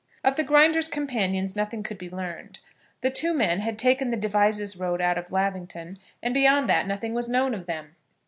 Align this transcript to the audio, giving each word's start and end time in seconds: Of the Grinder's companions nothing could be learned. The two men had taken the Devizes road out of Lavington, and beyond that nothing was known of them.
Of 0.23 0.35
the 0.35 0.43
Grinder's 0.43 0.87
companions 0.87 1.55
nothing 1.55 1.83
could 1.83 1.99
be 1.99 2.09
learned. 2.09 2.57
The 3.01 3.11
two 3.11 3.35
men 3.35 3.59
had 3.59 3.77
taken 3.77 4.09
the 4.09 4.17
Devizes 4.17 4.75
road 4.75 4.99
out 4.99 5.19
of 5.19 5.31
Lavington, 5.31 5.99
and 6.23 6.33
beyond 6.33 6.67
that 6.69 6.87
nothing 6.87 7.13
was 7.13 7.29
known 7.29 7.53
of 7.53 7.67
them. 7.67 7.95